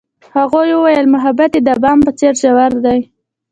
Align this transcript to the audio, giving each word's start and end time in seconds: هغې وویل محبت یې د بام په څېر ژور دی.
هغې 0.35 0.73
وویل 0.77 1.05
محبت 1.13 1.51
یې 1.55 1.61
د 1.67 1.69
بام 1.81 1.99
په 2.05 2.11
څېر 2.19 2.33
ژور 2.41 2.73
دی. 2.85 2.99